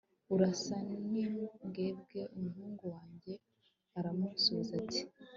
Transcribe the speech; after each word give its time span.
arasa 0.33 0.75
n'imbwebwe 1.11 2.19
umuhungu 2.37 2.83
wanjye, 2.95 3.33
aramusubiza 3.97 4.71
ati 4.81 5.01